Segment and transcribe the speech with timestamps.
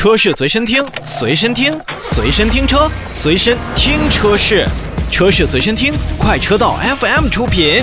[0.00, 4.66] 车市随身听，随身听，随身听车，随身听车市，
[5.10, 7.82] 车市随身听，快车道 FM 出品。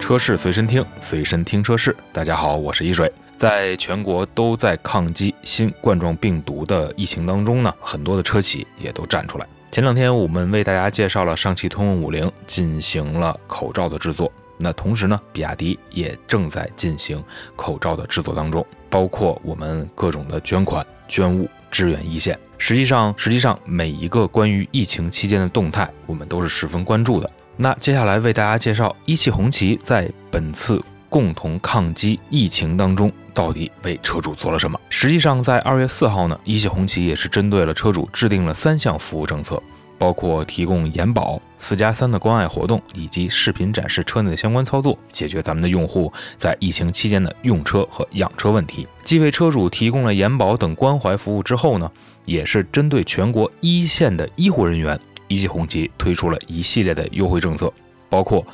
[0.00, 1.94] 车市随身听，随身听车市。
[2.14, 3.12] 大家好，我是一水。
[3.38, 9.46] 在全国都在抗击新冠状病毒的疫情当中呢，很多的车企也都站出来。
[9.70, 17.22] 前两天我们为大家介绍了上汽通用五菱进行了口罩的制作，那同时呢，比亚迪也正在进行
[17.54, 22.36] 口罩的制作当中，包括我们各种的捐款捐物支援一线。
[22.56, 27.30] 实际上，实际上每一个关于疫情期间的动态，我们都是十分关注的。
[27.56, 34.76] 那接下来为大家介绍一汽红旗在本次共同抗击疫情当中到底为车主做了什么。
[34.90, 39.62] 实际上，在二月四号呢，一汽红旗也是针对了车主制定了三项服务政策，
[39.96, 48.88] 包括提供延保、四加三的关爱活动，以及视频展示车内的相关操作，解决咱们的用户在疫情期间的用车和养车问题。
[49.04, 51.88] 既为车主提供了延保等关怀服务之后呢，
[52.24, 54.98] 也是针对全国一线的医护人员。
[55.28, 57.72] 一汽红旗推出了一系列的优惠政策，
[58.08, 58.44] 包括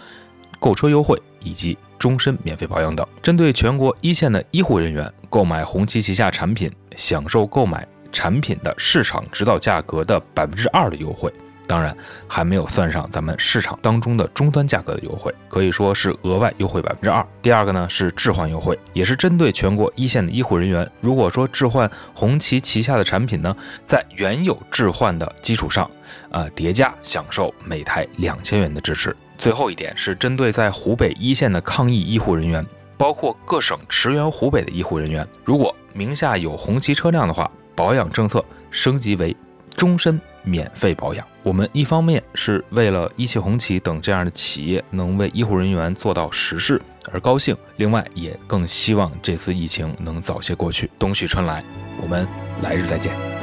[0.59, 3.07] 购车优惠以及终身免费保养等。
[3.23, 11.33] 针对全国一线的医护人员购买红旗旗下产品，享受购买产品的市场指导价格的百分之二的优惠。
[11.67, 11.97] 当然，
[12.29, 17.27] 还没有算上咱们市场当中的终端价格的优惠，可以说是额外优惠百分之二。
[17.41, 25.91] 第二个呢是置换优惠，也是针对全国一线的医护人员，如果说置换红旗旗下的产品呢，在原有置换的基础上，
[26.29, 29.17] 呃叠加享受每台两千元的支持。
[29.39, 32.65] 最后一点是针对在湖北一线的抗疫医护人员，
[32.97, 39.37] 包括各省驰援湖北的医护人员，如果名下有红旗车辆的话，保养政策升级为
[39.77, 40.21] 终身。
[40.47, 46.79] 免费保养，我们一方面是为了一汽红旗等这样的企业能为医护人员做到实事
[47.11, 51.65] 而高兴，另外也更希望这次疫情能早些过去，冬去春来，
[52.03, 52.29] 我们
[52.61, 53.34] 来日再见。